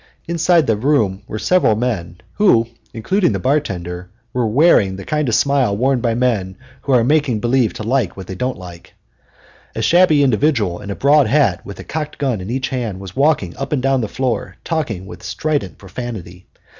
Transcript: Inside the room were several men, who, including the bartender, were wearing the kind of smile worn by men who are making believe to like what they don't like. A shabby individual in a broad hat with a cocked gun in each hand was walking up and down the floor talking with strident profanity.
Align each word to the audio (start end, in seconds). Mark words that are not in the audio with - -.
Inside 0.27 0.65
the 0.65 0.75
room 0.77 1.21
were 1.27 1.37
several 1.37 1.75
men, 1.75 2.21
who, 2.33 2.65
including 2.91 3.33
the 3.33 3.39
bartender, 3.39 4.09
were 4.33 4.47
wearing 4.47 4.95
the 4.95 5.05
kind 5.05 5.29
of 5.29 5.35
smile 5.35 5.77
worn 5.77 6.01
by 6.01 6.15
men 6.15 6.57
who 6.81 6.91
are 6.91 7.03
making 7.03 7.39
believe 7.39 7.71
to 7.73 7.83
like 7.83 8.17
what 8.17 8.25
they 8.25 8.33
don't 8.33 8.57
like. 8.57 8.95
A 9.75 9.81
shabby 9.83 10.23
individual 10.23 10.81
in 10.81 10.89
a 10.89 10.95
broad 10.95 11.27
hat 11.27 11.63
with 11.63 11.79
a 11.79 11.83
cocked 11.83 12.17
gun 12.17 12.41
in 12.41 12.49
each 12.49 12.69
hand 12.69 12.99
was 12.99 13.15
walking 13.15 13.55
up 13.57 13.71
and 13.71 13.83
down 13.83 14.01
the 14.01 14.07
floor 14.07 14.55
talking 14.63 15.05
with 15.05 15.21
strident 15.21 15.77
profanity. 15.77 16.47